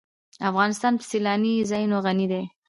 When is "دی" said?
2.31-2.43